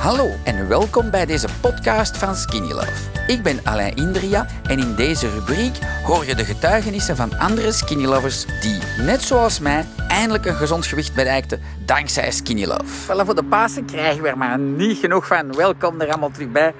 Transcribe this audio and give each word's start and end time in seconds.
Hallo 0.00 0.30
en 0.44 0.68
welkom 0.68 1.10
bij 1.10 1.26
deze 1.26 1.48
podcast 1.60 2.16
van 2.16 2.34
Skinny 2.34 2.72
Love. 2.72 3.10
Ik 3.26 3.42
ben 3.42 3.60
Alain 3.64 3.96
Indria 3.96 4.46
en 4.62 4.78
in 4.78 4.94
deze 4.94 5.30
rubriek 5.30 5.78
hoor 6.04 6.26
je 6.26 6.34
de 6.34 6.44
getuigenissen 6.44 7.16
van 7.16 7.38
andere 7.38 7.72
Skinny 7.72 8.04
Lovers 8.04 8.46
die, 8.60 8.78
net 9.04 9.22
zoals 9.22 9.58
mij, 9.58 9.84
eindelijk 10.08 10.46
een 10.46 10.54
gezond 10.54 10.86
gewicht 10.86 11.14
bereikten 11.14 11.60
dankzij 11.84 12.30
Skinny 12.30 12.64
Love. 12.64 12.84
Voilà, 12.84 13.24
voor 13.24 13.34
de 13.34 13.44
Pasen 13.44 13.84
krijgen 13.84 14.22
we 14.22 14.28
er 14.28 14.38
maar 14.38 14.58
niet 14.58 14.98
genoeg 14.98 15.26
van. 15.26 15.52
Welkom 15.52 16.00
er 16.00 16.08
allemaal 16.08 16.30
terug 16.30 16.50
bij. 16.50 16.74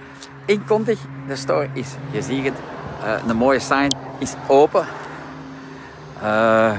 In 0.44 0.64
Kontig, 0.64 0.98
de 1.26 1.36
store 1.36 1.68
is, 1.72 1.88
je 2.10 2.22
ziet 2.22 2.44
het, 2.44 2.54
uh, 3.04 3.28
een 3.28 3.36
mooie 3.36 3.60
sign, 3.60 3.92
is 4.18 4.32
open. 4.46 4.86
Uh, 6.22 6.72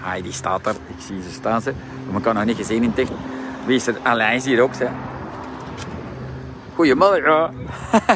Heidi 0.00 0.32
staat 0.32 0.66
er, 0.66 0.74
ik 0.86 1.04
zie 1.06 1.22
ze 1.22 1.32
staan. 1.32 1.60
Ze. 1.60 1.72
Maar 2.06 2.16
ik 2.16 2.22
kan 2.22 2.34
nog 2.34 2.44
niet 2.44 2.56
gezien 2.56 2.82
in 2.82 2.94
tech. 2.94 3.08
Wie 3.66 3.76
is 3.76 3.86
er? 3.86 3.96
Alain 4.02 4.36
is 4.36 4.44
hier 4.44 4.60
ook. 4.60 4.74
Hè. 4.74 4.88
Goedemorgen. 6.74 7.54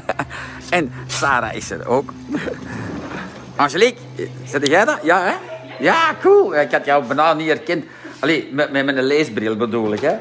en 0.71 0.93
Sarah 1.07 1.55
is 1.55 1.71
er 1.71 1.89
ook. 1.89 2.13
Angelique, 3.57 4.01
zit 4.45 4.67
jij 4.67 4.85
dat? 4.85 4.99
Ja, 5.03 5.23
hè? 5.23 5.35
Ja, 5.79 6.15
cool. 6.21 6.55
Ik 6.55 6.73
had 6.73 6.85
jou 6.85 7.05
bijna 7.05 7.33
niet 7.33 7.49
herkend. 7.49 7.85
Allee, 8.21 8.49
met, 8.53 8.71
met 8.73 8.85
mijn 8.85 9.03
leesbril 9.03 9.57
bedoel 9.57 9.93
ik, 9.93 10.01
hè? 10.01 10.17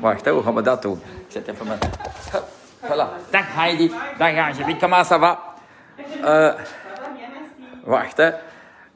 Wacht, 0.00 0.28
hoe 0.28 0.42
gaan 0.42 0.54
we 0.54 0.62
dat 0.62 0.82
doen? 0.82 1.02
Ik 1.26 1.32
zet 1.32 1.48
even 1.48 1.66
mijn... 1.66 1.78
Voilà. 2.86 3.30
Dag 3.30 3.54
Heidi. 3.54 3.92
Dag 4.18 4.36
Angelique. 4.36 4.86
Maar, 4.86 5.04
ça 5.04 5.18
va? 5.18 5.38
Uh, 6.24 6.52
wacht, 7.84 8.16
hè. 8.16 8.30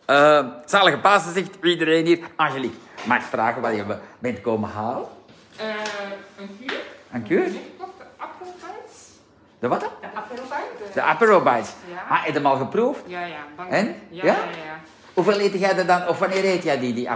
Uh, 0.07 0.47
zalige 0.65 0.99
Pasen 0.99 1.33
zegt 1.33 1.51
iedereen 1.63 2.07
hier. 2.07 2.19
Angelique, 2.37 2.79
mag 3.07 3.17
ik 3.19 3.23
vragen 3.25 3.63
wat 3.63 3.75
je 3.75 3.85
bent 4.19 4.41
komen 4.41 4.71
halen? 4.71 5.09
Uh, 5.61 5.67
een 6.39 6.59
kuur. 6.59 6.81
Een 7.13 7.23
kuur? 7.23 7.45
De 7.45 7.59
appelbites. 8.17 9.09
De 9.59 9.69
wat? 9.69 9.81
De 9.81 9.87
appelbites. 10.15 10.95
De 10.95 11.03
apperobites. 11.03 11.73
Ja. 11.91 12.03
Ah, 12.09 12.19
heb 12.19 12.27
je 12.27 12.33
hem 12.33 12.47
al 12.47 12.57
geproefd? 12.57 13.03
Ja, 13.07 13.25
ja. 13.25 13.45
Bang. 13.57 13.71
En? 13.71 13.87
Ja, 14.09 14.25
Ja? 14.25 14.33
ja, 14.35 14.43
ja. 14.65 14.81
Hoeveel 15.15 15.41
eet 15.41 15.53
jij 15.59 15.77
er 15.77 15.87
dan, 15.87 16.09
of 16.09 16.19
wanneer 16.19 16.45
eet 16.45 16.63
jij 16.63 16.79
die, 16.79 16.95
die 16.95 17.09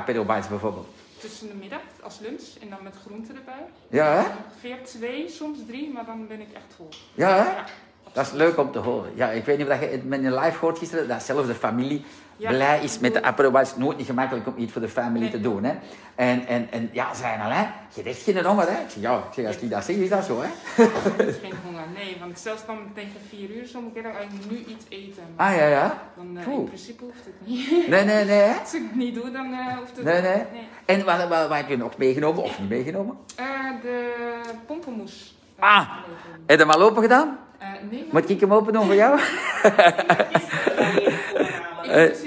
bijvoorbeeld? 0.48 0.86
Tussen 1.18 1.48
de 1.48 1.54
middag 1.54 1.80
als 2.02 2.18
lunch 2.18 2.42
en 2.60 2.70
dan 2.70 2.78
met 2.82 2.94
groenten 3.06 3.36
erbij. 3.36 3.64
Ja, 3.88 4.12
hè? 4.12 4.20
Ongeveer 4.20 4.84
twee, 4.84 5.28
soms 5.28 5.58
drie, 5.66 5.92
maar 5.92 6.04
dan 6.04 6.26
ben 6.26 6.40
ik 6.40 6.52
echt 6.52 6.74
vol. 6.76 6.88
Ja, 7.14 7.36
hè? 7.36 7.44
Dat 8.14 8.26
is 8.26 8.32
leuk 8.32 8.58
om 8.58 8.72
te 8.72 8.78
horen. 8.78 9.10
Ja, 9.14 9.30
ik 9.30 9.44
weet 9.44 9.58
niet 9.58 9.66
of 9.68 9.80
je 9.80 9.86
het 9.86 10.04
met 10.04 10.22
je 10.22 10.30
live 10.40 10.58
hoort 10.60 10.78
gisteren, 10.78 11.08
dat 11.08 11.22
zelfs 11.22 11.46
de 11.46 11.54
familie 11.54 12.04
Ja. 12.36 12.48
blij 12.50 12.80
is 12.82 12.98
met 12.98 13.12
de 13.14 13.22
apperobites. 13.22 13.76
Nooit 13.76 13.96
niet 13.96 14.06
gemakkelijk 14.06 14.46
om 14.46 14.54
iets 14.56 14.72
voor 14.72 14.80
de 14.80 14.88
familie 14.88 15.20
Nee. 15.20 15.30
te 15.30 15.40
doen, 15.40 15.64
hè. 15.64 15.74
En, 16.14 16.46
en, 16.46 16.68
en 16.70 16.88
ja, 16.92 17.14
zijn 17.14 17.40
al, 17.40 17.50
hè. 17.50 17.60
Je 17.60 17.68
hebt 18.02 18.06
echt 18.06 18.22
geen 18.22 18.44
honger, 18.44 18.66
hè. 18.66 18.72
Ik 18.82 18.90
zeg, 18.90 19.02
ja, 19.02 19.16
ik 19.16 19.32
zeg, 19.34 19.46
als 19.46 19.58
die 19.58 19.68
dat 19.68 19.84
zegt, 19.84 19.98
is 19.98 20.08
dat 20.08 20.24
zo, 20.24 20.40
hè. 20.42 20.48
Geen 21.42 21.52
honger, 21.64 21.82
nee. 21.94 22.16
Want 22.20 22.38
zelfs 22.38 22.66
dan 22.66 22.78
tegen 22.94 23.20
vier 23.28 23.50
uur 23.50 23.68
moet 23.82 23.96
ik 23.96 24.04
eigenlijk 24.04 24.50
nu 24.50 24.56
iets 24.56 24.84
eten. 24.88 25.22
Maar 25.36 25.50
Ah, 25.52 25.56
ja, 25.58 25.66
ja. 25.66 25.98
Dan, 26.16 26.38
eh, 26.38 26.52
in 26.52 26.64
principe 26.64 27.04
hoeft 27.04 27.24
het 27.24 27.46
niet. 27.46 27.88
Nee, 27.88 28.04
nee, 28.04 28.24
nee, 28.24 28.38
hè. 28.40 28.58
Als 28.60 28.74
ik 28.74 28.82
het 28.82 28.94
niet 28.96 29.14
doe, 29.14 29.30
dan 29.30 29.52
eh, 29.52 29.76
hoeft 29.78 29.96
het 29.96 30.04
Nee, 30.04 30.14
niet. 30.22 30.52
nee. 30.52 30.68
En 30.84 31.04
wat, 31.04 31.28
wat, 31.28 31.48
wat 31.48 31.56
heb 31.56 31.68
je 31.68 31.76
nog 31.76 31.96
meegenomen 31.96 32.42
of 32.42 32.58
niet 32.58 32.68
meegenomen? 32.68 33.16
Eh, 33.36 33.44
de 33.82 34.10
pompenmoes. 34.66 35.36
Ah. 35.58 35.88
Heb 36.46 36.58
je 36.58 36.64
hem 36.66 36.70
al 36.74 36.82
open 36.82 37.02
gedaan? 37.02 37.38
Eh, 37.58 37.68
nee, 37.90 38.08
Moet 38.12 38.30
ik 38.30 38.40
hem 38.40 38.52
open 38.52 38.72
doen 38.72 38.84
voor 38.86 38.94
jou? 38.94 39.18
ik 39.20 39.24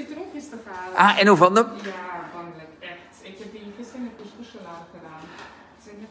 heb 0.08 0.16
de 0.32 0.48
te 0.62 0.70
halen. 0.70 0.96
Ah, 0.96 1.20
en 1.20 1.26
hoe 1.26 1.36
vond 1.36 1.56
je 1.58 1.64
hem? 1.64 1.72
Ja, 1.82 1.92
wonderlijk, 2.34 2.68
echt. 2.80 2.90
Ik 3.22 3.38
heb 3.38 3.52
die 3.52 3.72
gisteren 3.78 4.00
in 4.00 4.10
de 4.16 4.22
couscous-salade 4.22 4.84
gedaan. 4.92 5.20
Ze 5.84 5.90
net 6.00 6.08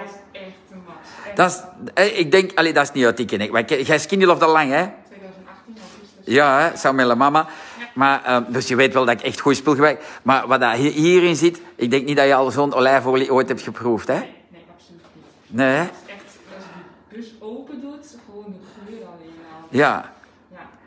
was 0.00 0.10
echt 0.32 0.54
een 0.70 0.82
max. 0.86 1.08
Echt 1.26 1.36
Dat 1.36 1.50
is, 1.50 1.62
eh, 1.94 2.18
ik 2.18 2.30
denk, 2.30 2.52
allee, 2.58 2.72
dat 2.72 2.82
is 2.82 2.92
niet 2.92 3.04
uit 3.04 3.16
die 3.16 3.26
ken 3.26 3.40
ik. 3.40 3.50
Maar 3.52 3.64
jij 3.82 3.98
skinny 3.98 4.26
al 4.42 4.50
lang, 4.52 4.70
hè? 4.70 4.86
2018 5.08 5.44
augustus. 5.66 6.34
Ja, 6.34 6.60
hè, 6.60 6.76
samen 6.76 7.06
met 7.06 7.16
mama. 7.18 7.46
Maar, 7.94 8.24
ehm, 8.24 8.42
dus 8.52 8.68
je 8.68 8.76
weet 8.76 8.92
wel 8.94 9.04
dat 9.04 9.14
ik 9.14 9.22
echt 9.26 9.40
goed 9.40 9.56
spul 9.56 9.72
gebruik. 9.72 10.04
Maar 10.22 10.46
wat 10.46 10.60
dat 10.60 10.72
hi- 10.72 10.90
hierin 10.90 11.36
zit, 11.36 11.60
ik 11.76 11.90
denk 11.90 12.06
niet 12.06 12.16
dat 12.16 12.26
je 12.26 12.34
al 12.34 12.50
zo'n 12.50 12.74
olijfolie 12.74 13.32
ooit 13.32 13.48
hebt 13.48 13.62
geproefd, 13.62 14.08
hè? 14.08 14.14
Nee, 14.14 14.34
nee, 14.50 14.64
absoluut 14.74 15.00
niet. 15.14 15.24
Nee, 15.56 15.66
hè? 15.68 15.78
Het 15.82 15.90
is 16.06 16.12
echt, 16.12 16.22
als 16.56 16.64
je 16.64 16.80
die 17.10 17.18
bus 17.20 17.32
open 17.40 17.80
doet, 17.80 18.16
gewoon 18.26 18.44
de 18.52 18.58
geur 18.90 19.06
Ja. 19.70 20.12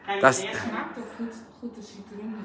Ja. 0.08 0.20
Dat 0.20 0.32
is- 0.32 0.42
Het 0.42 0.50
smaakt 0.70 0.98
ook 0.98 1.06
goed, 1.18 1.34
goed 1.60 1.76
de 1.76 1.82
citroen. 1.82 2.36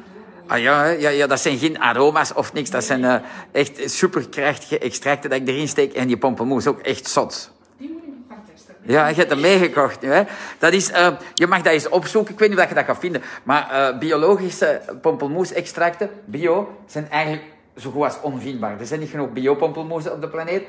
Ah, 0.46 0.58
ja, 0.58 0.84
ja, 0.86 1.08
ja, 1.08 1.26
dat 1.26 1.40
zijn 1.40 1.58
geen 1.58 1.78
aroma's 1.80 2.34
of 2.34 2.52
niks. 2.52 2.70
Dat 2.70 2.84
zijn 2.84 3.04
eh, 3.04 3.14
echt 3.52 3.90
superkrachtige 3.90 4.78
extracten 4.78 5.30
dat 5.30 5.40
ik 5.40 5.48
erin 5.48 5.68
steek. 5.68 5.92
En 5.92 6.06
die 6.06 6.16
pompelmoes 6.16 6.66
ook 6.66 6.78
echt 6.80 7.08
zot. 7.08 7.50
Die 7.78 7.90
moet 7.92 8.02
ik 8.02 8.08
nog 8.28 8.38
testen. 8.52 8.74
Ja, 8.82 9.08
je 9.08 9.14
hebt 9.14 9.30
hem 9.30 9.40
meegekocht 9.40 10.00
nu. 10.00 10.08
Hè? 10.10 10.22
Dat 10.58 10.72
is, 10.72 10.90
eh, 10.90 11.08
je 11.34 11.46
mag 11.46 11.62
dat 11.62 11.72
eens 11.72 11.88
opzoeken. 11.88 12.32
Ik 12.32 12.38
weet 12.38 12.48
niet 12.50 12.58
of 12.58 12.68
je 12.68 12.74
dat 12.74 12.84
gaat 12.84 12.98
vinden. 12.98 13.22
Maar 13.42 13.70
eh, 13.70 13.98
biologische 13.98 14.80
pompelmoes-extracten, 15.00 16.10
bio, 16.24 16.78
zijn 16.86 17.10
eigenlijk 17.10 17.44
zo 17.76 17.90
goed 17.90 18.02
als 18.04 18.20
onvindbaar. 18.20 18.80
Er 18.80 18.86
zijn 18.86 19.00
niet 19.00 19.10
genoeg 19.10 19.32
biopommelmoes 19.32 20.10
op 20.10 20.20
de 20.20 20.28
planeet. 20.28 20.62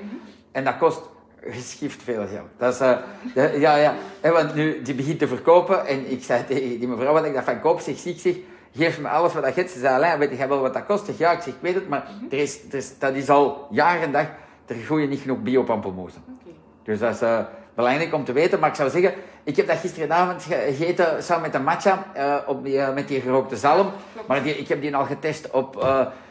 En 0.52 0.64
dat 0.64 0.78
kost 0.78 1.00
geschift 1.58 2.04
veel 2.04 2.28
geld. 2.28 2.48
Dat 2.58 2.74
is, 2.74 2.80
eh, 2.80 2.98
de- 3.34 3.60
ja, 3.60 3.76
ja. 3.76 3.94
Want 4.22 4.56
nu, 4.56 4.82
die 4.82 4.94
begint 4.96 5.20
te 5.20 5.28
verkopen. 5.28 5.86
En 5.88 6.12
ik 6.12 6.24
zei 6.24 6.46
tegen 6.46 6.80
die 6.80 6.88
mevrouw 6.88 7.14
wat 7.14 7.26
ik 7.26 7.34
dat 7.34 7.44
van 7.44 7.60
koop. 7.62 7.80
Zeg, 7.80 7.98
zie 7.98 8.14
ik 8.14 8.20
zeg, 8.20 8.36
geef 8.76 9.00
me 9.00 9.08
alles 9.08 9.34
wat 9.34 9.44
dat 9.44 9.56
hebt. 9.56 9.72
Ze 9.72 9.80
zei, 9.80 9.94
Alain, 9.96 10.20
weet 10.20 10.38
je 10.38 10.48
wel 10.48 10.60
wat 10.62 10.74
dat 10.74 10.86
kost? 10.86 11.08
Ik 11.08 11.16
zeg, 11.18 11.18
ja, 11.18 11.32
ik 11.32 11.42
zeg, 11.42 11.54
ik 11.54 11.60
weet 11.62 11.76
het. 11.76 11.88
Maar 11.90 12.08
er 12.30 12.38
is, 12.38 12.60
er 12.72 12.78
is, 12.78 12.98
dat 13.00 13.14
is 13.14 13.30
al 13.30 13.68
jaren 13.72 14.02
en 14.02 14.12
dag, 14.12 14.26
er 14.66 14.76
groeien 14.76 15.10
niet 15.10 15.22
genoeg 15.22 15.40
biopompelmoesen. 15.42 16.24
Oké. 16.42 16.56
Dus 16.84 17.00
dat 17.00 17.14
is 17.14 17.22
eh, 17.22 17.40
belangrijk 17.76 18.14
om 18.14 18.24
te 18.24 18.32
weten. 18.34 18.60
Maar 18.60 18.70
ik 18.70 18.76
zou 18.76 18.90
zeggen, 18.90 19.14
ik 19.44 19.56
heb 19.56 19.68
dat 19.68 19.78
gisteravond 19.78 20.44
ge- 20.44 20.74
gegeten 20.76 21.24
samen 21.24 21.42
met 21.42 21.52
de 21.52 21.60
matcha, 21.60 22.06
eh, 22.14 22.36
op 22.48 22.64
die, 22.64 22.82
met 22.94 23.08
die 23.08 23.22
gerookte 23.22 23.56
zalm. 23.58 23.92
Maar 24.28 24.44
die, 24.44 24.58
ik 24.58 24.68
heb 24.68 24.82
die 24.82 24.96
al 24.96 25.06
getest 25.06 25.52
op, 25.52 25.86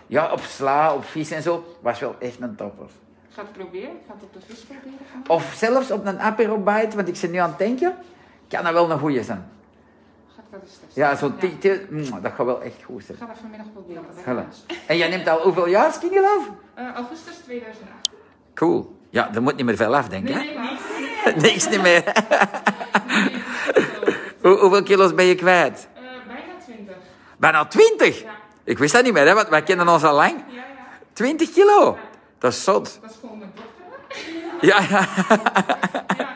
ja, 0.07 0.33
op 0.33 0.41
sla, 0.41 0.95
op 0.95 1.05
vis 1.05 1.31
en 1.31 1.43
zo. 1.43 1.65
Was 1.81 1.99
wel 2.01 2.15
echt 2.19 2.41
een 2.41 2.55
topper. 2.57 2.87
Ga 3.35 3.43
het 3.43 3.53
proberen. 3.53 3.91
Ik 3.91 4.03
ga 4.07 4.15
het 4.15 4.23
op 4.23 4.33
de 4.33 4.41
vis 4.47 4.61
proberen. 4.61 4.99
Of 5.27 5.53
zelfs 5.57 5.91
op 5.91 6.07
een 6.07 6.21
aperobite, 6.21 6.97
want 6.97 7.09
ik 7.09 7.17
zit 7.17 7.31
nu 7.31 7.39
aan 7.39 7.49
het 7.49 7.59
denken, 7.59 7.95
kan 8.49 8.65
dat 8.65 8.73
wel 8.73 8.91
een 8.91 8.99
goeie 8.99 9.23
zijn. 9.23 9.51
Ga 10.35 10.43
ik 10.43 10.45
dat 10.51 10.61
eens 10.63 10.71
testen. 10.71 11.03
Ja, 11.03 11.17
zo'n 11.17 11.37
tikje, 11.37 11.87
mm, 11.91 12.23
dat 12.23 12.33
gaat 12.33 12.47
wel 12.47 12.63
echt 12.63 12.83
goed 12.85 13.05
zijn. 13.05 13.19
Ik 13.19 13.23
ga 13.25 13.29
dat 13.31 13.39
vanmiddag 13.41 13.67
proberen. 13.73 14.05
Voilà. 14.25 14.77
En 14.87 14.97
jij 14.97 15.09
neemt 15.09 15.29
al 15.29 15.41
hoeveel 15.41 15.69
jaar 15.69 15.93
skinny 15.93 16.17
love? 16.19 16.49
Eh, 16.75 16.85
augustus 16.95 17.37
2008. 17.37 18.09
Cool. 18.55 18.97
Ja, 19.11 19.35
er 19.35 19.43
moet 19.43 19.57
niet 19.57 19.65
meer 19.67 19.77
veel 19.77 19.97
af, 19.97 20.09
denk 20.09 20.29
ik. 20.29 20.35
Nee, 20.35 20.57
hè? 20.59 21.31
nee, 21.31 21.35
niks. 21.53 21.69
Niet 21.69 21.83
meer. 21.83 22.03
Nee. 23.09 23.43
Hoe- 24.43 24.59
hoeveel 24.59 24.83
kilo's 24.83 25.15
ben 25.15 25.25
je 25.25 25.35
kwijt? 25.35 25.89
Eh, 25.95 26.01
bijna 26.27 26.53
20. 26.65 26.95
Bijna 27.37 27.65
20? 27.67 28.23
Ja. 28.23 28.31
Ik 28.65 28.79
wist 28.79 28.93
dat 28.93 29.03
niet 29.05 29.13
meer, 29.13 29.27
hè, 29.27 29.35
want 29.35 29.49
wij 29.49 29.63
kennen 29.63 29.89
ons 29.89 30.05
al 30.05 30.15
lang. 30.15 30.35
Ja, 30.49 30.55
ja. 30.57 30.63
20 31.13 31.53
kilo? 31.53 31.97
Dat 32.39 32.53
is 32.53 32.65
zot. 32.65 32.99
Dat 33.03 33.11
is 33.11 33.17
gewoon 33.21 33.39
mijn 33.39 33.53
dochter. 33.55 33.75
Ja, 34.61 34.81
ja. 34.81 35.07
Ja. 36.19 36.27
Ja. 36.27 36.29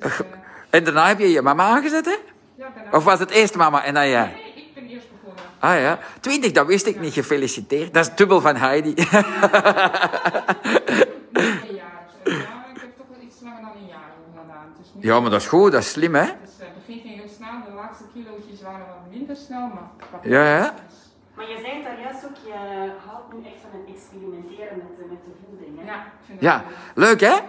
Dus, 0.00 0.20
eh, 0.20 0.26
En 0.70 0.84
daarna 0.84 1.06
heb 1.06 1.18
je 1.18 1.30
je 1.30 1.42
mama 1.42 1.64
aangezet, 1.64 2.04
hè? 2.04 2.16
ja, 2.54 2.68
daarna... 2.74 2.90
Of 2.96 3.04
was 3.04 3.18
het 3.18 3.30
eerst 3.30 3.54
mama 3.56 3.84
en 3.84 3.94
dan 3.94 4.08
jij? 4.08 4.26
Nee, 4.54 4.64
ik 4.64 4.74
ben 4.74 4.86
eerst 4.88 5.06
begonnen. 5.10 5.44
Ah 5.58 5.78
ja, 5.80 5.98
20, 6.20 6.52
dat 6.52 6.66
wist 6.66 6.86
ik 6.86 7.00
niet. 7.00 7.12
Gefeliciteerd. 7.12 7.94
Dat 7.94 8.06
is 8.08 8.14
dubbel 8.14 8.40
van 8.40 8.56
Heidi. 8.56 8.94
Zo. 8.96 9.16
Ja, 9.16 9.22
ik 12.74 12.80
heb 12.80 12.96
toch 12.96 13.06
wel 13.08 13.20
iets 13.22 13.36
langer 13.42 13.60
dan 13.60 13.70
een 13.80 13.86
jaar 13.88 14.10
gedaan. 14.40 14.66
Niet- 14.94 15.04
Ja, 15.04 15.20
maar 15.20 15.30
dat 15.30 15.40
is 15.40 15.46
goed, 15.46 15.72
dat 15.72 15.80
is 15.82 15.90
slim, 15.90 16.14
hè? 16.14 16.24
Dus 16.24 16.32
eh, 16.32 16.34
het 16.66 16.74
begin 16.86 17.00
ging 17.02 17.14
heel 17.20 17.30
snel. 17.36 17.50
De 17.66 17.72
laatste 17.76 18.04
kilootjes 18.12 18.62
waren 18.62 18.78
wat 18.86 19.10
minder 19.10 19.36
snel, 19.36 19.60
maar... 19.74 19.90
Ja, 20.22 20.56
ja. 20.56 20.74
Maar 21.40 21.48
je 21.48 21.58
zei 21.64 21.82
daar 21.82 22.00
juist 22.00 22.24
ook, 22.24 22.36
je 22.46 22.52
houdt 23.06 23.32
nu 23.32 23.38
echt 23.44 23.60
van 23.70 23.80
het 23.80 23.96
experimenteren 23.96 24.76
met 24.76 24.96
de, 24.98 25.04
met 25.08 25.24
de 25.24 25.30
voeding. 25.44 25.78
Hè? 25.80 25.84
Ja, 25.92 26.04
het 26.26 26.40
Ja, 26.40 26.64
wel 26.94 27.08
leuk. 27.08 27.20
hè? 27.20 27.26
Ja. 27.26 27.40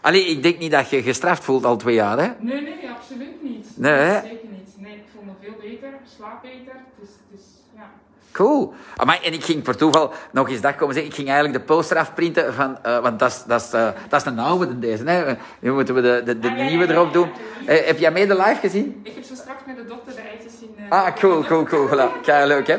Allee, 0.00 0.24
ik 0.26 0.42
denk 0.42 0.58
niet 0.58 0.70
dat 0.70 0.90
je 0.90 1.02
gestraft 1.02 1.44
voelt 1.44 1.64
al 1.64 1.76
twee 1.76 1.94
jaar, 1.94 2.18
hè? 2.18 2.28
Nee, 2.38 2.60
nee, 2.62 2.90
absoluut 2.96 3.42
niet. 3.42 3.66
Nee, 3.76 3.92
hè? 3.92 4.20
Zeker 4.20 4.48
niet. 4.50 4.74
Nee, 4.78 4.94
ik 4.94 5.04
voel 5.14 5.22
me 5.24 5.30
veel 5.42 5.54
beter, 5.60 5.88
slaap 6.16 6.42
beter. 6.42 6.74
Dus, 7.00 7.08
dus 7.30 7.40
ja. 7.74 7.90
Cool. 8.32 8.74
Amai, 8.96 9.18
en 9.22 9.32
ik 9.32 9.44
ging 9.44 9.62
per 9.62 9.76
toeval 9.76 10.12
nog 10.32 10.48
eens 10.48 10.60
dat 10.60 10.76
komen 10.76 10.94
zeggen. 10.94 11.10
Ik 11.12 11.16
ging 11.18 11.28
eigenlijk 11.30 11.58
de 11.58 11.64
poster 11.74 11.96
afprinten 11.96 12.54
van... 12.54 12.78
eh, 12.82 12.98
want 12.98 13.18
dat 13.18 13.30
is, 13.30 13.44
dat, 13.46 13.60
is, 13.62 13.72
eh, 13.72 13.88
dat 14.08 14.20
is 14.20 14.26
een 14.26 14.38
oude 14.38 14.78
deze, 14.78 15.04
hè. 15.04 15.34
Nu 15.58 15.72
moeten 15.72 15.94
we 15.94 16.00
de, 16.00 16.22
de, 16.24 16.38
de 16.38 16.48
Ah, 16.50 16.56
ja, 16.58 16.64
nieuwe 16.64 16.86
ja, 16.86 16.92
erop 16.92 17.06
ja, 17.06 17.12
doen. 17.12 17.28
ja. 17.66 17.72
Eh, 17.72 17.86
heb 17.86 17.98
jij 17.98 18.10
mee 18.12 18.26
de 18.26 18.34
live 18.36 18.56
gezien? 18.60 19.00
Ik 19.02 19.14
heb 19.14 19.24
zo 19.24 19.34
straks 19.34 19.60
met 19.66 19.76
de 19.76 19.84
dokter 19.84 20.14
de 20.14 20.20
eitjes 20.20 20.52
zien. 20.58 20.74
eh, 20.76 20.90
Ah, 21.04 21.14
cool, 21.16 21.44
cool, 21.44 21.64
cool. 21.64 21.88
Voilà. 21.88 22.20
Kei 22.22 22.46
leuk, 22.46 22.66
hè? 22.66 22.76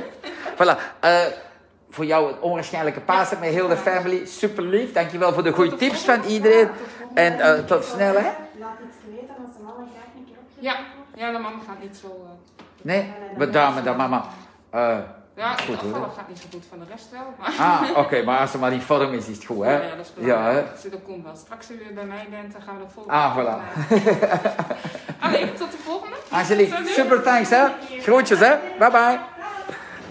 Voilà. 0.57 0.77
Eh, 0.99 1.15
voor 1.89 2.05
jou 2.05 2.31
een 2.31 2.41
onwaarschijnlijke 2.41 2.99
Pasen 2.99 3.39
met 3.39 3.49
heel 3.49 3.67
de 3.67 3.77
family. 3.77 4.25
Super 4.25 4.63
lief. 4.63 4.93
Dankjewel 4.93 5.33
voor 5.33 5.43
de 5.43 5.51
goede 5.51 5.75
tips 5.75 6.01
van 6.05 6.23
iedereen. 6.23 6.69
En 7.13 7.39
eh, 7.39 7.63
tot 7.65 7.83
snel, 7.85 8.13
hè? 8.13 8.21
Laat 8.59 8.77
iets 8.87 8.97
weten 9.11 9.35
als 9.45 9.55
de 9.57 9.63
mama 9.63 9.73
graag 9.93 10.13
een 10.17 10.25
keer 10.25 10.35
opgeven 10.39 10.63
Ja, 10.63 10.75
ja, 11.25 11.31
de 11.31 11.37
mama 11.39 11.57
gaat 11.67 11.81
niet 11.81 11.97
zo... 12.01 12.07
eh, 12.07 12.31
Nee, 12.81 13.13
bedankt, 13.37 13.83
dat 13.83 13.97
mama. 13.97 14.25
Eh, 14.69 14.97
Ja, 15.35 15.51
het 15.51 15.61
Goed, 15.61 15.75
hoor. 15.81 16.11
gaat 16.17 16.27
niet 16.27 16.39
zo 16.39 16.45
goed 16.51 16.65
van 16.69 16.79
de 16.79 16.85
rest 16.89 17.11
wel. 17.11 17.33
Maar 17.39 17.53
Ah, 17.59 17.97
oké, 17.97 18.23
maar 18.23 18.39
als 18.39 18.51
ze 18.51 18.57
maar 18.57 18.73
in 18.73 18.81
vorm 18.81 19.13
is, 19.13 19.27
is 19.27 19.35
het 19.35 19.45
goed, 19.45 19.63
hè? 19.63 19.71
ja, 19.71 19.95
dat 19.95 20.05
is 20.05 20.13
belangrijk. 20.13 20.55
Ja, 20.55 20.61
hè? 20.61 20.63
Dus 20.81 20.91
dat 20.91 21.03
komt 21.03 21.23
wel. 21.23 21.35
Straks 21.35 21.67
weer 21.67 21.93
bij 21.93 22.03
mij 22.05 22.27
bent, 22.29 22.53
dan 22.53 22.61
gaan 22.61 22.77
we 22.77 22.83
er 22.83 22.89
vol 22.91 23.03
Ah, 23.09 23.37
voilà. 23.37 23.55
Allee, 25.25 25.53
tot 25.53 25.71
de 25.71 25.77
volgende. 25.77 26.15
Angelique, 26.31 26.77
super 26.85 27.21
thanks, 27.23 27.49
hè? 27.49 27.65
Groetjes, 28.01 28.39
hè? 28.39 28.55
Bye 28.79 29.19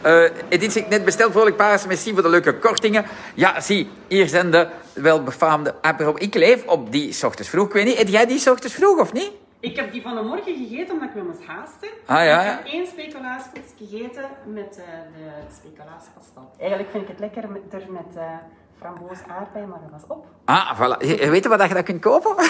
Eh 0.06 0.30
Edith 0.48 0.72
zegt 0.72 0.88
net 0.88 1.04
besteld 1.04 1.32
vrolijk 1.32 1.56
paars. 1.56 1.86
Merci 1.86 2.12
voor 2.12 2.22
de 2.22 2.28
leuke 2.28 2.58
kortingen. 2.58 3.04
Ja, 3.34 3.60
zie, 3.60 3.88
hier 4.08 4.28
zijn 4.28 4.50
de 4.50 4.68
welbefaamde 4.92 5.74
apero. 5.80 6.14
Ik 6.18 6.34
leef 6.34 6.66
op 6.66 6.92
die 6.92 7.24
ochtends 7.24 7.50
vroeg. 7.50 7.66
Ik 7.66 7.72
weet 7.72 7.84
niet, 7.84 7.98
eet 7.98 8.10
jij 8.10 8.26
die 8.26 8.50
ochtends 8.50 8.74
vroeg 8.74 8.98
of 8.98 9.12
niet? 9.12 9.30
Ik 9.60 9.76
heb 9.76 9.92
die 9.92 10.02
van 10.02 10.14
de 10.14 10.22
morgen 10.22 10.54
gegeten 10.56 10.94
omdat 10.94 11.08
ik 11.08 11.14
me 11.14 11.22
moest 11.22 11.44
haasten. 11.46 11.88
Ah, 12.06 12.16
ja, 12.16 12.40
Ik 12.40 12.46
ja. 12.46 12.50
heb 12.50 12.66
één 12.66 12.86
speculaaskoeks 12.86 13.70
gegeten 13.78 14.24
met 14.44 14.78
eh, 14.78 14.84
de 15.16 15.54
speculaaspasta. 15.56 16.40
Eigenlijk 16.58 16.90
vind 16.90 17.02
ik 17.02 17.08
het 17.08 17.18
lekker 17.18 17.48
met, 17.50 17.88
met 17.88 18.16
eh 18.16 18.22
framboos 18.78 19.18
aardbei, 19.28 19.66
maar 19.66 19.78
dat 19.82 20.00
was 20.00 20.16
op. 20.16 20.26
Ah, 20.44 20.78
voilà. 20.78 20.96
Weet 21.30 21.42
je 21.42 21.48
wat 21.48 21.68
je 21.68 21.74
dat 21.74 21.84
kunt 21.84 22.00
kopen? 22.00 22.34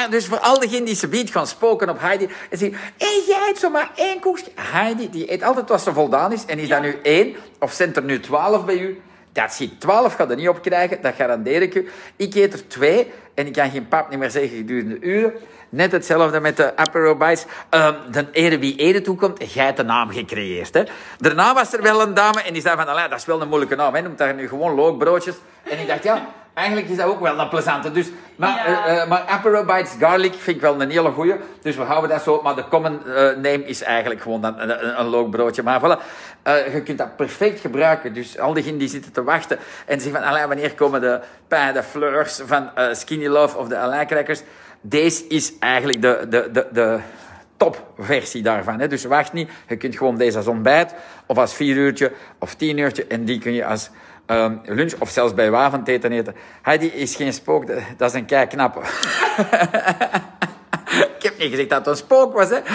maar 0.00 0.10
dus 0.10 0.26
voor 0.26 0.38
al 0.38 0.58
diegenen 0.58 0.84
die 0.84 0.94
ze 0.94 1.08
biedt 1.08 1.30
gaan 1.30 1.46
spoken 1.46 1.88
op 1.88 2.00
Heidi. 2.00 2.28
En 2.50 2.58
zeggen, 2.58 2.78
eet 2.98 3.26
jij 3.26 3.48
eet 3.48 3.58
zomaar 3.58 3.90
één 3.94 4.20
koekje? 4.20 4.50
Heidi, 4.54 5.10
die 5.10 5.32
eet 5.32 5.42
altijd 5.42 5.68
wat 5.68 5.82
ze 5.82 5.92
voldaan 5.92 6.32
is. 6.32 6.44
En 6.44 6.58
is 6.58 6.68
dat 6.68 6.82
nu 6.82 6.98
één? 7.02 7.36
Of 7.58 7.72
zijn 7.72 7.94
er 7.94 8.02
nu 8.02 8.20
twaalf 8.20 8.64
bij 8.64 8.78
u? 8.78 9.00
Dat 9.32 9.52
ziet 9.52 9.80
12 9.80 10.14
gaat 10.14 10.30
er 10.30 10.36
niet 10.36 10.48
op 10.48 10.62
krijgen, 10.62 11.02
dat 11.02 11.14
garandeer 11.14 11.62
ik 11.62 11.74
u. 11.74 11.88
Ik 12.16 12.34
eet 12.34 12.52
er 12.52 12.68
twee 12.68 13.12
en 13.34 13.46
ik 13.46 13.52
kan 13.52 13.70
geen 13.70 13.88
pap 13.88 14.10
niet 14.10 14.18
meer 14.18 14.30
zeggen 14.30 14.56
gedurende 14.56 15.00
uren. 15.00 15.32
Net 15.68 15.92
hetzelfde 15.92 16.40
met 16.40 16.56
de 16.56 16.76
Apero 16.76 17.16
Bites. 17.16 17.44
Ehm, 17.68 17.94
de 18.10 18.26
ere 18.32 18.58
wie 18.58 18.76
ere 18.76 19.00
toekomt, 19.00 19.52
jij 19.52 19.64
hebt 19.64 19.76
de 19.76 19.82
naam 19.82 20.10
gecreëerd. 20.10 20.74
Hè? 20.74 20.82
Daarna 21.18 21.54
was 21.54 21.72
er 21.72 21.82
wel 21.82 22.02
een 22.02 22.14
dame 22.14 22.42
en 22.42 22.52
die 22.52 22.62
zei 22.62 22.76
van, 22.76 22.88
"Allee, 22.88 23.08
dat 23.08 23.18
is 23.18 23.24
wel 23.24 23.40
een 23.40 23.48
moeilijke 23.48 23.74
naam. 23.76 23.94
Hè? 23.94 24.00
Noemt 24.02 24.18
daar 24.18 24.34
nu 24.34 24.48
gewoon 24.48 24.74
lookbroodjes. 24.74 25.34
En 25.62 25.78
ik 25.78 25.86
dacht, 25.86 26.02
ja, 26.02 26.28
eigenlijk 26.60 26.88
is 26.88 26.96
dat 26.96 27.06
ook 27.06 27.20
wel 27.20 27.38
een 27.38 27.48
plezante. 27.48 27.92
Dus, 27.92 28.08
maar, 28.36 28.70
Ja. 28.70 28.86
eh, 28.86 29.02
eh, 29.02 29.08
maar 29.08 29.24
Apero 29.26 29.64
Bites 29.64 29.94
Garlic 29.98 30.32
vind 30.34 30.56
ik 30.56 30.62
wel 30.62 30.80
een 30.80 30.90
hele 30.90 31.10
goeie. 31.10 31.34
Dus 31.62 31.76
we 31.76 31.82
houden 31.82 32.10
dat 32.10 32.22
zo. 32.22 32.40
Maar 32.42 32.54
de 32.54 32.68
common 32.68 33.06
eh, 33.06 33.14
name 33.14 33.64
is 33.64 33.82
eigenlijk 33.82 34.20
gewoon 34.20 34.44
een, 34.44 34.98
een, 35.00 35.06
lookbroodje. 35.06 35.62
Maar 35.62 35.80
voilà, 35.80 36.02
je 36.72 36.82
kunt 36.84 36.98
dat 36.98 37.16
perfect 37.16 37.60
gebruiken. 37.60 38.12
Dus 38.12 38.38
al 38.38 38.52
diegenen 38.52 38.78
die 38.78 38.88
zitten 38.88 39.12
te 39.12 39.22
wachten 39.24 39.58
en 39.86 40.00
zeggen 40.00 40.20
van, 40.20 40.30
"Allee, 40.30 40.46
wanneer 40.46 40.74
komen 40.74 41.00
de 41.00 41.20
pain 41.48 41.74
de 41.74 41.82
fleurs 41.82 42.40
van 42.44 42.70
Skinny 42.92 43.26
Love 43.26 43.58
of 43.58 43.68
de 43.68 43.78
Alain 43.78 44.06
Crackers? 44.06 44.42
Deze 44.80 45.26
is 45.28 45.52
eigenlijk 45.58 46.02
de, 46.02 46.26
de, 46.28 46.48
de, 46.52 46.66
de 46.72 46.98
topversie 47.56 48.42
daarvan. 48.42 48.80
Hè. 48.80 48.88
Dus 48.88 49.04
wacht 49.04 49.32
niet, 49.32 49.50
je 49.68 49.76
kunt 49.76 49.96
gewoon 49.96 50.16
deze 50.16 50.36
als 50.36 50.46
ontbijt 50.46 50.94
of 51.26 51.38
als 51.38 51.54
vier 51.54 51.76
uurtje 51.76 52.12
of 52.38 52.54
tien 52.54 52.78
uurtje 52.78 53.06
en 53.06 53.24
die 53.24 53.38
kun 53.38 53.52
je 53.52 53.64
als 53.64 53.90
ehm, 54.30 54.56
lunch 54.64 54.92
of 54.98 55.10
zelfs 55.10 55.34
bij 55.34 55.52
avondeten 55.54 56.12
eten. 56.12 56.34
Heidi 56.62 56.86
is 56.86 57.14
geen 57.16 57.32
spook, 57.32 57.66
dat- 57.96 58.08
is 58.08 58.14
een 58.18 58.24
kei 58.26 58.46
knappe. 58.46 58.80
Ik 61.16 61.22
heb 61.26 61.38
niet 61.38 61.50
gezegd 61.50 61.68
dat 61.68 61.78
het 61.78 61.86
een 61.86 61.96
spook 61.96 62.32
was, 62.34 62.48
hè. 62.50 62.58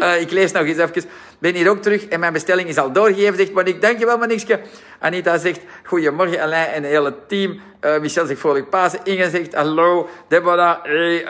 Eh, 0.00 0.20
ik 0.20 0.30
lees 0.30 0.52
nog 0.52 0.62
eens 0.62 0.78
even. 0.78 1.04
Ben 1.38 1.54
hier 1.54 1.70
ook 1.70 1.82
terug 1.82 2.04
en 2.06 2.20
mijn 2.20 2.32
bestelling 2.32 2.68
is 2.68 2.78
al 2.78 2.92
doorgegeven, 2.92 3.36
zegt 3.36 3.52
Monique. 3.52 3.80
Dankjewel, 3.80 4.18
Monique. 4.18 4.60
Anita 4.98 5.38
zegt, 5.38 5.60
goedemorgen 5.84 6.40
Alain 6.40 6.66
en 6.66 6.82
het 6.82 6.92
hele 6.92 7.14
team. 7.26 7.60
Eh, 7.80 7.98
Michel 8.00 8.26
zegt, 8.26 8.40
vrolijk 8.40 8.70
Pasen. 8.70 9.00
Inge 9.04 9.30
zegt, 9.30 9.54
hallo. 9.54 10.08
Deborah, 10.28 10.76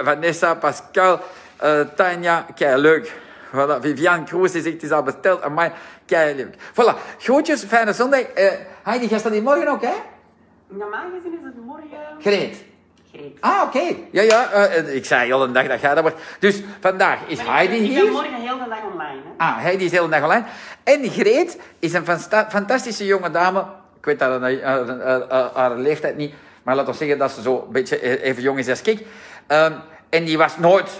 Vanessa, 0.05 0.55
Pascal, 0.55 1.21
eh, 1.57 1.81
Tanja, 1.97 2.47
kei 2.55 2.81
leuk. 2.81 3.13
Voilà. 3.55 3.81
Viviane 3.81 4.25
Kroes 4.25 4.53
die 4.53 4.63
zegt, 4.63 4.75
het 4.75 4.83
is 4.83 4.91
al 4.91 5.03
besteld. 5.03 5.43
Amai, 5.43 5.71
leuk. 6.09 6.55
Voilà. 6.73 6.95
Groetjes, 7.19 7.65
fijne 7.65 7.93
zondag. 7.93 8.21
Eh 8.21 8.53
Heidi, 8.83 9.09
gaat 9.09 9.23
dat 9.23 9.33
hier 9.33 9.43
morgen 9.43 9.69
ook, 9.69 9.83
hè? 9.83 9.93
Normaal 10.69 11.05
gezien 11.17 11.33
is 11.33 11.45
het 11.45 11.65
morgen... 11.65 11.89
Greet. 12.21 12.65
Greet. 13.13 13.37
Ah, 13.41 13.63
oké. 13.63 13.95
Ja, 14.11 14.23
ja. 14.23 14.51
eh, 14.51 14.79
eh, 14.79 14.95
ik 14.95 15.05
zei 15.05 15.33
al 15.33 15.43
een 15.45 15.53
dag 15.53 15.67
dat 15.67 15.81
jij 15.81 15.95
dat 15.95 16.03
wordt. 16.03 16.21
Dus 16.39 16.63
vandaag 16.81 17.19
is 17.27 17.41
Heidi 17.41 17.75
ik, 17.77 17.83
ik 17.83 17.89
hier. 17.89 18.03
ben 18.05 18.13
morgen 18.13 18.35
heel 18.35 18.59
de 18.59 18.69
dag 18.69 18.83
online. 18.93 19.21
Hè. 19.37 19.45
Ah, 19.45 19.57
Heidi 19.59 19.85
is 19.85 19.91
de 19.91 19.97
hele 19.97 20.09
dag 20.09 20.23
online. 20.23 20.45
En 20.85 21.11
Greet 21.11 21.59
is 21.79 21.93
een 21.93 22.05
fanta- 22.05 22.47
fantastische 22.51 23.05
jonge 23.07 23.31
dame. 23.31 23.65
Ik 23.99 24.05
weet 24.05 24.21
haar, 24.21 24.41
haar, 24.41 24.63
haar- 24.63 25.25
haar- 25.29 25.51
haar 25.55 25.77
leeftijd 25.77 26.17
niet. 26.17 26.35
Maar 26.63 26.75
laten 26.77 26.93
we 26.93 26.99
zeggen 26.99 27.19
dat 27.19 27.31
ze 27.31 27.43
zo 27.43 27.63
een 27.67 27.73
beetje 27.73 28.23
even 28.23 28.43
jong 28.43 28.59
is 28.59 28.69
als 28.69 28.83
ik. 28.83 29.07
Ehm, 29.47 29.73
en 30.11 30.25
die 30.25 30.39
was 30.39 30.59
nooit 30.59 30.91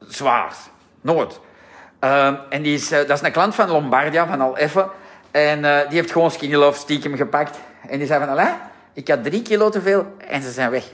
zwaar. 0.00 0.54
Nooit. 1.00 1.40
Ehm, 1.98 2.34
en 2.50 2.62
die 2.62 2.74
is, 2.74 2.90
eh, 2.90 2.98
dat 2.98 3.10
is 3.10 3.22
een 3.22 3.32
klant 3.32 3.54
van 3.54 3.68
Lombardia, 3.68 4.26
van 4.26 4.40
Al 4.40 4.56
Effe. 4.56 4.88
En 5.30 5.64
eh, 5.64 5.88
die 5.88 5.98
heeft 5.98 6.12
gewoon 6.12 6.30
Skinny 6.30 6.56
Love 6.56 6.78
stiekem 6.78 7.16
gepakt. 7.16 7.58
En 7.88 7.98
die 7.98 8.06
zei 8.06 8.20
van, 8.20 8.28
Alain, 8.28 8.54
ik 8.92 9.08
had 9.08 9.24
drie 9.24 9.42
kilo 9.42 9.68
te 9.68 9.80
veel 9.80 10.06
en 10.28 10.42
ze 10.42 10.50
zijn 10.50 10.70
weg. 10.70 10.84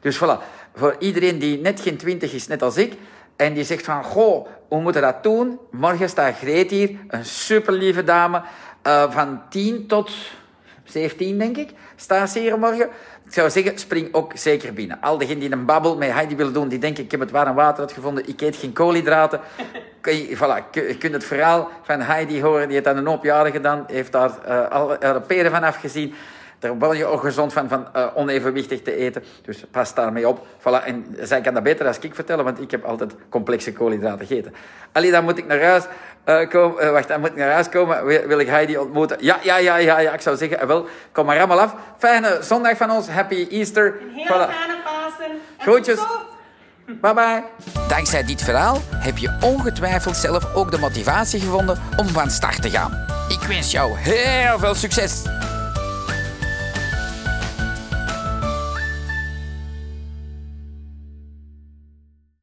Dus 0.00 0.16
voilà, 0.16 0.42
voor 0.74 0.96
iedereen 0.98 1.38
die 1.38 1.58
net 1.58 1.80
geen 1.80 1.96
twintig 1.96 2.32
is, 2.32 2.46
net 2.46 2.62
als 2.62 2.76
ik, 2.76 2.92
en 3.36 3.54
die 3.54 3.64
zegt 3.64 3.84
van, 3.84 4.04
goh, 4.04 4.46
hoe 4.68 4.80
moeten 4.80 5.02
dat 5.02 5.22
doen? 5.22 5.58
Morgen 5.70 6.08
staat 6.08 6.36
Greet 6.36 6.70
hier, 6.70 6.90
een 7.08 7.24
super 7.24 7.72
lieve 7.72 8.04
dame, 8.04 8.42
eh, 8.82 9.10
van 9.10 9.42
10 9.48 9.86
tot 9.86 10.10
17, 10.84 11.38
denk 11.38 11.56
ik, 11.56 11.70
staat 11.96 12.30
ze 12.30 12.38
hier 12.38 12.58
morgen. 12.58 12.88
Ik 13.34 13.40
zou 13.40 13.50
zeggen, 13.50 13.78
spring 13.78 14.08
ook 14.14 14.32
zeker 14.34 14.72
binnen. 14.72 15.00
Al 15.00 15.18
diegenen 15.18 15.40
die 15.40 15.52
een 15.52 15.64
babbel 15.64 15.96
met 15.96 16.12
Heidi 16.12 16.36
willen 16.36 16.52
doen, 16.52 16.68
die 16.68 16.78
denken, 16.78 17.04
ik 17.04 17.10
heb 17.10 17.20
het 17.20 17.30
warm 17.30 17.54
water 17.54 17.82
uitgevonden, 17.82 18.28
ik 18.28 18.40
eet 18.40 18.56
geen 18.56 18.72
koolhydraten. 18.72 19.40
Kun 20.00 20.16
je, 20.16 20.36
voilà, 20.36 20.70
je 20.70 20.96
kunt 20.98 21.12
het 21.12 21.24
verhaal 21.24 21.70
van 21.82 22.00
Heidi 22.00 22.42
horen, 22.42 22.64
die 22.64 22.72
heeft 22.72 22.84
dat 22.84 22.96
een 22.96 23.06
hoop 23.06 23.24
jaren 23.24 23.52
gedaan, 23.52 23.84
heeft 23.86 24.12
daar 24.12 24.30
eh, 24.44 24.70
al 24.70 24.96
peren 25.26 25.50
van 25.50 25.62
afgezien. 25.62 26.14
Daar 26.58 26.78
word 26.78 26.96
je 26.96 27.04
ook 27.04 27.20
gezond 27.20 27.52
van, 27.52 27.68
van 27.68 27.86
eh, 27.92 28.06
onevenwichtig 28.14 28.82
te 28.82 28.96
eten. 28.96 29.24
Dus 29.42 29.64
pas 29.70 29.94
daarmee 29.94 30.28
op. 30.28 30.46
Voilà. 30.58 30.84
En 30.84 31.16
zij 31.20 31.40
kan 31.40 31.54
dat 31.54 31.62
beter 31.62 31.86
als 31.86 31.98
ik 31.98 32.14
vertellen, 32.14 32.44
want 32.44 32.60
ik 32.60 32.70
heb 32.70 32.84
altijd 32.84 33.14
complexe 33.28 33.72
koolhydraten 33.72 34.26
gegeten. 34.26 34.54
Allee, 34.92 35.10
dan 35.10 35.24
moet 35.24 35.38
ik 35.38 35.46
naar 35.46 35.62
huis 35.62 35.84
eh, 36.24 36.48
komen. 36.48 36.82
eh, 36.82 36.90
wacht, 36.90 37.08
dan 37.08 37.20
moet 37.20 37.28
ik 37.28 37.36
naar 37.36 37.52
huis 37.52 37.68
komen. 37.68 38.04
Wil, 38.04 38.26
wil 38.26 38.38
ik 38.38 38.46
Heidi 38.46 38.78
ontmoeten? 38.78 39.16
Ja, 39.20 39.38
ja, 39.42 39.56
ja, 39.56 39.76
ja, 39.76 39.98
ja. 39.98 40.12
Ik 40.12 40.20
zou 40.20 40.36
zeggen, 40.36 40.60
eh, 40.60 40.66
wel, 40.66 40.86
kom 41.12 41.26
maar 41.26 41.36
allemaal 41.38 41.60
af. 41.60 41.74
Fijne 41.98 42.38
zondag 42.42 42.76
van 42.76 42.90
ons. 42.90 43.08
Happy 43.08 43.46
Easter. 43.50 43.86
Een 43.86 44.10
hele 44.14 44.28
Voilà. 44.28 44.50
fijne 44.50 44.74
Pasen. 44.84 45.24
En 45.24 45.38
Groetjes. 45.58 45.98
Bye 46.86 47.14
bye. 47.14 47.42
Dankzij 47.88 48.24
dit 48.24 48.42
verhaal 48.42 48.78
heb 48.96 49.18
je 49.18 49.36
ongetwijfeld 49.40 50.16
zelf 50.16 50.54
ook 50.54 50.70
de 50.70 50.78
motivatie 50.78 51.40
gevonden 51.40 51.82
om 51.96 52.06
van 52.08 52.30
start 52.30 52.62
te 52.62 52.70
gaan. 52.70 53.06
Ik 53.28 53.40
wens 53.48 53.70
jou 53.70 53.92
heel 53.96 54.58
veel 54.58 54.74
succes. 54.74 55.22